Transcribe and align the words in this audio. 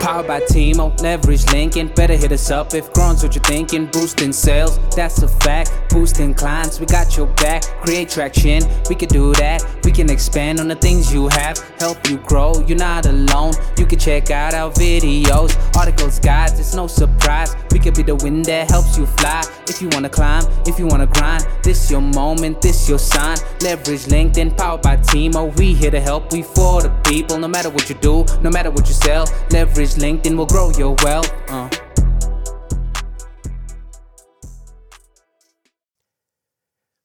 Powered 0.00 0.26
by 0.26 0.40
Timo, 0.40 0.98
leverage 1.02 1.44
linking. 1.52 1.88
Better 1.88 2.16
hit 2.16 2.32
us 2.32 2.50
up 2.50 2.72
if 2.72 2.90
growing's 2.94 3.22
what 3.22 3.34
you're 3.34 3.44
thinking. 3.44 3.84
Boosting 3.84 4.32
sales, 4.32 4.78
that's 4.96 5.22
a 5.22 5.28
fact. 5.28 5.72
Boosting 5.90 6.32
clients, 6.32 6.80
we 6.80 6.86
got 6.86 7.18
your 7.18 7.26
back. 7.26 7.64
Create 7.82 8.08
traction, 8.08 8.62
we 8.88 8.94
can 8.94 9.10
do 9.10 9.34
that. 9.34 9.62
We 9.84 9.92
can 9.92 10.10
expand 10.10 10.58
on 10.58 10.68
the 10.68 10.74
things 10.74 11.12
you 11.12 11.28
have. 11.28 11.58
Help 11.78 12.08
you 12.08 12.16
grow, 12.16 12.64
you're 12.66 12.78
not 12.78 13.04
alone. 13.04 13.52
You 13.76 13.84
can 13.84 13.98
check 13.98 14.30
out 14.30 14.54
our 14.54 14.70
videos, 14.70 15.54
articles, 15.76 16.18
guides. 16.18 16.58
It's 16.58 16.74
no 16.74 16.86
surprise. 16.86 17.54
We 17.70 17.78
could 17.78 17.94
be 17.94 18.02
the 18.02 18.16
wind 18.16 18.46
that 18.46 18.70
helps 18.70 18.96
you 18.96 19.04
fly. 19.06 19.42
If 19.68 19.82
you 19.82 19.88
wanna 19.92 20.08
climb, 20.08 20.44
if 20.66 20.78
you 20.78 20.86
wanna 20.86 21.06
grind, 21.06 21.46
this 21.62 21.90
your 21.90 22.00
moment, 22.00 22.62
this 22.62 22.88
your 22.88 22.98
sign. 22.98 23.36
Leverage 23.60 24.06
LinkedIn, 24.06 24.56
powered 24.56 24.82
by 24.82 24.96
Timo. 24.96 25.54
We 25.58 25.74
here 25.74 25.90
to 25.90 26.00
help, 26.00 26.32
we 26.32 26.42
for 26.42 26.80
the 26.80 26.90
people. 27.04 27.38
No 27.38 27.48
matter 27.48 27.68
what 27.68 27.88
you 27.90 27.96
do, 27.96 28.24
no 28.40 28.50
matter 28.50 28.70
what 28.70 28.88
you 28.88 28.94
sell, 28.94 29.26
leverage 29.50 29.89
LinkedIn 29.96 30.36
will 30.36 30.46
grow 30.46 30.70
your 30.78 30.94
wealth. 31.02 31.32
Uh. 31.48 31.68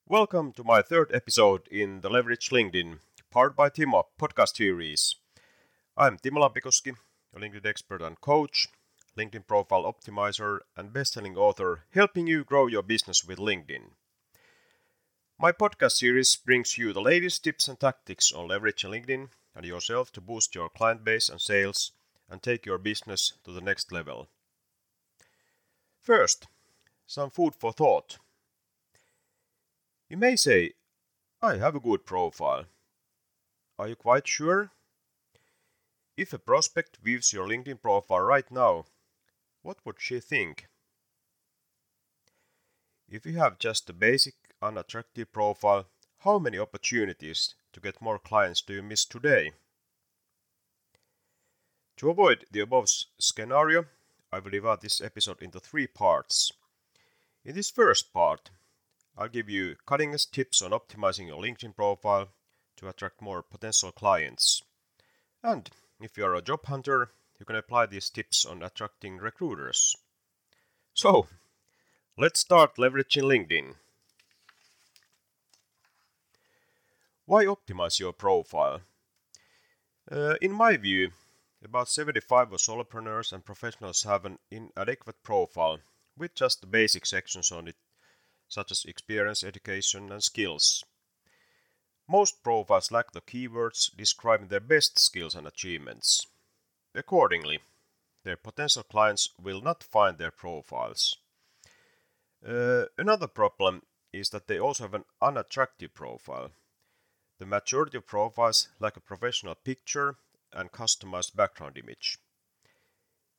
Welcome 0.08 0.52
to 0.52 0.62
my 0.62 0.82
third 0.82 1.10
episode 1.12 1.66
in 1.68 2.00
the 2.00 2.08
Leverage 2.08 2.50
LinkedIn, 2.50 3.00
powered 3.30 3.56
by 3.56 3.70
Timo 3.70 4.04
podcast 4.20 4.56
series. 4.56 5.16
I'm 5.96 6.16
Timo 6.16 6.38
Lampikoski, 6.38 6.94
a 7.34 7.40
LinkedIn 7.40 7.66
expert 7.66 8.00
and 8.02 8.20
coach, 8.20 8.68
LinkedIn 9.18 9.46
profile 9.46 9.82
optimizer, 9.82 10.60
and 10.76 10.92
best-selling 10.92 11.36
author, 11.36 11.84
helping 11.90 12.26
you 12.26 12.44
grow 12.44 12.66
your 12.66 12.82
business 12.82 13.24
with 13.24 13.38
LinkedIn. 13.38 13.90
My 15.38 15.52
podcast 15.52 15.92
series 15.92 16.36
brings 16.36 16.78
you 16.78 16.92
the 16.92 17.00
latest 17.00 17.42
tips 17.42 17.66
and 17.66 17.78
tactics 17.78 18.32
on 18.32 18.48
leveraging 18.48 18.90
LinkedIn 18.90 19.28
and 19.54 19.66
yourself 19.66 20.12
to 20.12 20.20
boost 20.20 20.54
your 20.54 20.68
client 20.68 21.04
base 21.04 21.28
and 21.28 21.40
sales 21.40 21.92
and 22.28 22.42
take 22.42 22.66
your 22.66 22.78
business 22.78 23.32
to 23.44 23.52
the 23.52 23.60
next 23.60 23.92
level. 23.92 24.28
First, 26.00 26.46
some 27.06 27.30
food 27.30 27.54
for 27.54 27.72
thought. 27.72 28.18
You 30.08 30.16
may 30.16 30.36
say, 30.36 30.72
I 31.42 31.56
have 31.56 31.74
a 31.74 31.80
good 31.80 32.04
profile. 32.04 32.64
Are 33.78 33.88
you 33.88 33.96
quite 33.96 34.26
sure? 34.26 34.70
If 36.16 36.32
a 36.32 36.38
prospect 36.38 36.96
views 37.02 37.32
your 37.32 37.46
LinkedIn 37.46 37.82
profile 37.82 38.20
right 38.20 38.50
now, 38.50 38.86
what 39.62 39.78
would 39.84 40.00
she 40.00 40.20
think? 40.20 40.68
If 43.08 43.26
you 43.26 43.36
have 43.38 43.58
just 43.58 43.90
a 43.90 43.92
basic, 43.92 44.34
unattractive 44.62 45.32
profile, 45.32 45.86
how 46.20 46.38
many 46.38 46.58
opportunities 46.58 47.54
to 47.72 47.80
get 47.80 48.00
more 48.00 48.18
clients 48.18 48.62
do 48.62 48.74
you 48.74 48.82
miss 48.82 49.04
today? 49.04 49.52
To 51.98 52.10
avoid 52.10 52.44
the 52.50 52.60
above 52.60 52.90
scenario, 53.18 53.86
I 54.30 54.40
will 54.40 54.50
divide 54.50 54.82
this 54.82 55.00
episode 55.00 55.40
into 55.40 55.58
three 55.58 55.86
parts. 55.86 56.52
In 57.42 57.54
this 57.54 57.70
first 57.70 58.12
part, 58.12 58.50
I'll 59.16 59.28
give 59.28 59.48
you 59.48 59.76
cutting 59.86 60.12
edge 60.12 60.30
tips 60.30 60.60
on 60.60 60.72
optimizing 60.72 61.28
your 61.28 61.42
LinkedIn 61.42 61.74
profile 61.74 62.28
to 62.76 62.88
attract 62.88 63.22
more 63.22 63.42
potential 63.42 63.92
clients. 63.92 64.62
And 65.42 65.70
if 65.98 66.18
you 66.18 66.26
are 66.26 66.34
a 66.34 66.42
job 66.42 66.66
hunter, 66.66 67.12
you 67.40 67.46
can 67.46 67.56
apply 67.56 67.86
these 67.86 68.10
tips 68.10 68.44
on 68.44 68.62
attracting 68.62 69.16
recruiters. 69.16 69.96
So, 70.92 71.28
let's 72.18 72.40
start 72.40 72.76
leveraging 72.76 73.22
LinkedIn. 73.22 73.74
Why 77.24 77.46
optimize 77.46 77.98
your 77.98 78.12
profile? 78.12 78.82
Uh, 80.10 80.34
in 80.42 80.52
my 80.52 80.76
view, 80.76 81.10
about 81.64 81.88
75 81.88 82.52
of 82.52 82.60
solopreneurs 82.60 83.32
and 83.32 83.44
professionals 83.44 84.02
have 84.02 84.24
an 84.24 84.38
inadequate 84.50 85.22
profile 85.22 85.78
with 86.16 86.34
just 86.34 86.60
the 86.60 86.66
basic 86.66 87.06
sections 87.06 87.50
on 87.50 87.68
it 87.68 87.76
such 88.48 88.70
as 88.70 88.84
experience, 88.84 89.42
education, 89.42 90.12
and 90.12 90.22
skills. 90.22 90.84
Most 92.08 92.42
profiles 92.42 92.92
lack 92.92 93.10
the 93.10 93.20
keywords 93.20 93.90
describing 93.96 94.48
their 94.48 94.60
best 94.60 94.98
skills 94.98 95.34
and 95.34 95.46
achievements. 95.46 96.26
Accordingly, 96.94 97.58
their 98.22 98.36
potential 98.36 98.84
clients 98.84 99.28
will 99.42 99.60
not 99.60 99.82
find 99.82 100.18
their 100.18 100.30
profiles. 100.30 101.16
Uh, 102.46 102.84
another 102.96 103.26
problem 103.26 103.82
is 104.12 104.30
that 104.30 104.46
they 104.46 104.58
also 104.58 104.84
have 104.84 104.94
an 104.94 105.04
unattractive 105.20 105.92
profile. 105.94 106.50
The 107.38 107.46
majority 107.46 107.98
of 107.98 108.06
profiles 108.06 108.68
lack 108.78 108.96
a 108.96 109.00
professional 109.00 109.56
picture 109.56 110.16
and 110.56 110.72
customized 110.72 111.36
background 111.36 111.76
image. 111.76 112.18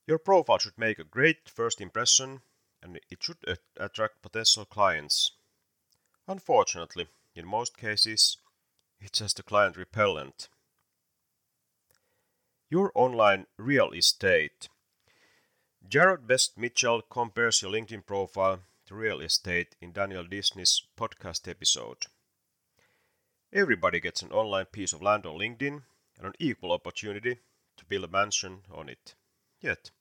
Your 0.05 0.19
profile 0.19 0.59
should 0.59 0.77
make 0.77 0.99
a 0.99 1.03
great 1.03 1.49
first 1.49 1.81
impression 1.81 2.41
and 2.81 2.99
it 3.09 3.21
should 3.21 3.37
attract 3.75 4.21
potential 4.21 4.63
clients. 4.63 5.31
Unfortunately, 6.27 7.07
in 7.35 7.45
most 7.45 7.75
cases, 7.75 8.37
it's 9.01 9.19
just 9.19 9.39
a 9.39 9.43
client 9.43 9.75
repellent. 9.75 10.47
Your 12.69 12.91
online 12.95 13.47
real 13.57 13.91
estate. 13.91 14.69
Jarrod 15.89 16.27
Best-Mitchell 16.27 17.01
compares 17.09 17.61
your 17.61 17.71
LinkedIn 17.71 18.05
profile 18.05 18.59
to 18.85 18.95
real 18.95 19.21
estate 19.21 19.75
in 19.81 19.91
Daniel 19.91 20.23
Disney's 20.23 20.81
podcast 20.97 21.49
episode. 21.49 22.05
Everybody 23.53 23.99
gets 23.99 24.21
an 24.21 24.31
online 24.31 24.65
piece 24.65 24.93
of 24.93 25.01
land 25.01 25.25
on 25.25 25.37
LinkedIn 25.37 25.83
and 26.17 26.27
an 26.27 26.33
equal 26.39 26.71
opportunity 26.71 27.39
to 27.77 27.85
build 27.85 28.03
a 28.03 28.07
mansion 28.07 28.59
on 28.73 28.89
it. 28.89 29.15
Yet, 29.61 29.91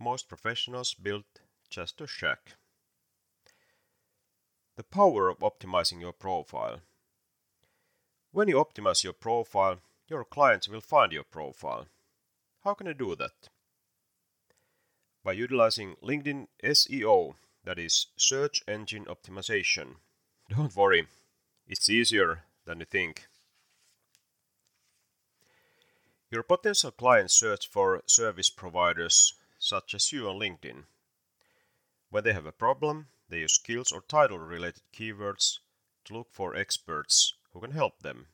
most 0.00 0.28
professionals 0.28 0.94
build 0.94 1.24
just 1.70 2.00
a 2.00 2.06
shack. 2.06 2.56
The 4.76 4.84
power 4.84 5.28
of 5.28 5.40
optimizing 5.40 6.00
your 6.00 6.12
profile. 6.12 6.80
When 8.30 8.48
you 8.48 8.56
optimize 8.56 9.02
your 9.02 9.12
profile, 9.12 9.80
your 10.08 10.24
clients 10.24 10.68
will 10.68 10.80
find 10.80 11.12
your 11.12 11.24
profile. 11.24 11.86
How 12.64 12.74
can 12.74 12.88
I 12.88 12.92
do 12.92 13.14
that? 13.16 13.48
By 15.24 15.32
utilizing 15.32 15.96
LinkedIn 16.02 16.46
SEO, 16.62 17.34
that 17.64 17.78
is 17.78 18.06
search 18.16 18.62
engine 18.66 19.04
optimization. 19.06 19.96
Don't 20.48 20.74
worry, 20.74 21.06
it's 21.66 21.90
easier 21.90 22.44
than 22.64 22.80
you 22.80 22.86
think. 22.86 23.27
Your 26.30 26.42
potential 26.42 26.90
clients 26.90 27.32
search 27.32 27.66
for 27.66 28.02
service 28.06 28.50
providers 28.50 29.32
such 29.58 29.94
as 29.94 30.12
you 30.12 30.28
on 30.28 30.38
LinkedIn. 30.38 30.84
When 32.10 32.22
they 32.22 32.34
have 32.34 32.44
a 32.44 32.52
problem, 32.52 33.08
they 33.30 33.40
use 33.40 33.54
skills 33.54 33.92
or 33.92 34.02
title 34.02 34.38
related 34.38 34.82
keywords 34.92 35.60
to 36.04 36.12
look 36.12 36.30
for 36.30 36.54
experts 36.54 37.32
who 37.52 37.60
can 37.60 37.70
help 37.70 38.00
them. 38.00 38.28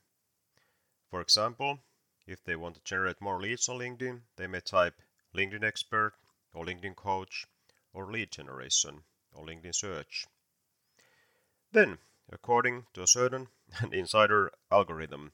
For 1.09 1.21
example, 1.21 1.79
if 2.27 2.43
they 2.43 2.57
want 2.57 2.75
to 2.75 2.83
generate 2.83 3.21
more 3.21 3.39
leads 3.39 3.69
on 3.69 3.79
LinkedIn, 3.79 4.23
they 4.35 4.47
may 4.47 4.59
type 4.59 5.01
LinkedIn 5.33 5.63
expert 5.63 6.15
or 6.53 6.65
LinkedIn 6.65 6.97
coach 6.97 7.45
or 7.93 8.11
lead 8.11 8.29
generation 8.29 9.03
or 9.31 9.45
LinkedIn 9.45 9.73
search. 9.73 10.25
Then, 11.71 11.99
according 12.29 12.87
to 12.93 13.03
a 13.03 13.07
certain 13.07 13.47
and 13.79 13.93
insider 13.93 14.51
algorithm, 14.69 15.31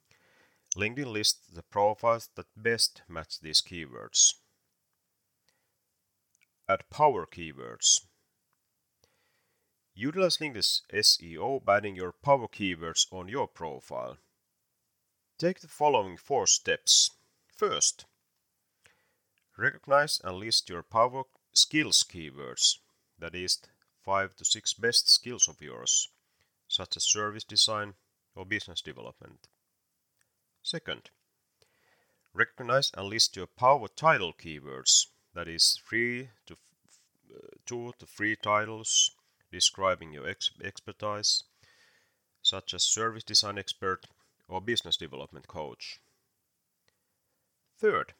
LinkedIn 0.75 1.11
lists 1.11 1.47
the 1.53 1.63
profiles 1.63 2.29
that 2.35 2.47
best 2.55 3.01
match 3.09 3.41
these 3.41 3.61
keywords. 3.61 4.35
Add 6.69 6.89
power 6.89 7.25
keywords. 7.25 8.05
Utilize 9.93 10.37
LinkedIn's 10.37 10.83
SEO 10.93 11.65
by 11.65 11.77
adding 11.77 11.97
your 11.97 12.13
power 12.13 12.47
keywords 12.47 13.05
on 13.11 13.27
your 13.27 13.47
profile. 13.47 14.17
Take 15.37 15.59
the 15.59 15.67
following 15.67 16.15
four 16.15 16.47
steps. 16.47 17.11
First, 17.53 18.05
recognize 19.57 20.21
and 20.23 20.37
list 20.37 20.69
your 20.69 20.83
power 20.83 21.23
skills 21.51 22.05
keywords, 22.09 22.77
that 23.19 23.35
is, 23.35 23.59
5 24.03 24.35
to 24.37 24.45
6 24.45 24.73
best 24.75 25.09
skills 25.09 25.49
of 25.49 25.61
yours, 25.61 26.07
such 26.69 26.95
as 26.95 27.03
service 27.03 27.43
design 27.43 27.95
or 28.35 28.45
business 28.45 28.81
development. 28.81 29.49
Second, 30.71 31.09
recognize 32.33 32.91
and 32.95 33.09
list 33.09 33.35
your 33.35 33.45
power 33.45 33.89
title 33.89 34.31
keywords, 34.31 35.07
that 35.33 35.49
is, 35.49 35.77
3 35.85 36.29
to 36.45 36.53
uh, 36.53 37.57
2 37.65 37.91
to 37.99 38.05
3 38.05 38.37
titles 38.37 39.11
describing 39.51 40.13
your 40.13 40.25
ex- 40.25 40.51
expertise, 40.63 41.43
such 42.41 42.73
as 42.73 42.85
service 42.85 43.25
design 43.25 43.57
expert 43.57 44.07
or 44.47 44.61
business 44.61 44.95
development 44.95 45.45
coach. 45.45 45.99
Third, 47.77 48.13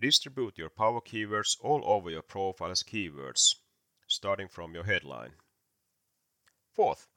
distribute 0.00 0.56
your 0.56 0.70
power 0.70 1.02
keywords 1.02 1.58
all 1.60 1.82
over 1.84 2.08
your 2.08 2.22
profile 2.22 2.70
as 2.70 2.82
keywords, 2.82 3.56
starting 4.06 4.48
from 4.48 4.72
your 4.72 4.84
headline. 4.84 5.34
Fourth, 6.72 7.08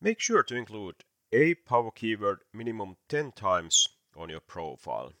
make 0.00 0.18
sure 0.18 0.42
to 0.44 0.56
include 0.56 1.04
a 1.32 1.54
power 1.54 1.90
keyword 1.90 2.40
minimum 2.52 2.96
10 3.08 3.32
times 3.32 3.88
on 4.16 4.28
your 4.28 4.40
profile. 4.40 5.12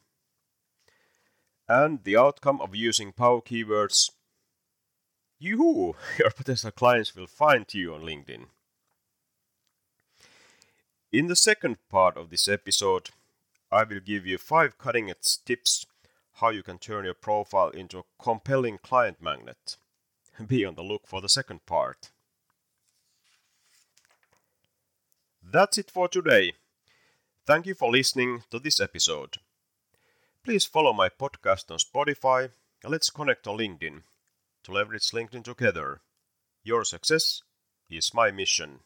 and 1.68 2.04
the 2.04 2.16
outcome 2.16 2.60
of 2.60 2.74
using 2.74 3.12
power 3.12 3.40
keywords, 3.40 4.10
you, 5.38 5.94
your 6.18 6.30
potential 6.30 6.70
clients 6.70 7.16
will 7.16 7.26
find 7.26 7.72
you 7.72 7.94
on 7.94 8.02
LinkedIn. 8.02 8.44
In 11.10 11.28
the 11.28 11.36
second 11.36 11.76
part 11.88 12.16
of 12.16 12.30
this 12.30 12.48
episode, 12.48 13.10
I 13.70 13.84
will 13.84 14.00
give 14.00 14.26
you 14.26 14.38
five 14.38 14.76
cutting 14.76 15.08
edge 15.08 15.38
tips 15.44 15.86
how 16.34 16.50
you 16.50 16.62
can 16.62 16.78
turn 16.78 17.04
your 17.04 17.14
profile 17.14 17.68
into 17.68 17.98
a 17.98 18.04
compelling 18.22 18.78
client 18.78 19.22
magnet. 19.22 19.76
Be 20.46 20.64
on 20.64 20.74
the 20.74 20.82
look 20.82 21.06
for 21.06 21.20
the 21.20 21.28
second 21.28 21.64
part. 21.66 22.10
That's 25.52 25.76
it 25.76 25.90
for 25.90 26.08
today. 26.08 26.54
Thank 27.46 27.66
you 27.66 27.74
for 27.74 27.92
listening 27.92 28.42
to 28.50 28.58
this 28.58 28.80
episode. 28.80 29.36
Please 30.42 30.64
follow 30.64 30.94
my 30.94 31.10
podcast 31.10 31.70
on 31.70 31.76
Spotify 31.76 32.52
and 32.82 32.90
let's 32.90 33.10
connect 33.10 33.46
on 33.46 33.58
LinkedIn 33.58 34.00
to 34.64 34.72
leverage 34.72 35.10
LinkedIn 35.10 35.44
together. 35.44 36.00
Your 36.64 36.84
success 36.84 37.42
is 37.90 38.14
my 38.14 38.30
mission. 38.30 38.80